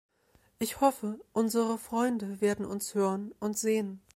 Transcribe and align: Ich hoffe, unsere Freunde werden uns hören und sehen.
Ich 0.57 0.81
hoffe, 0.81 1.19
unsere 1.31 1.77
Freunde 1.77 2.41
werden 2.41 2.65
uns 2.65 2.95
hören 2.95 3.35
und 3.39 3.55
sehen. 3.55 4.01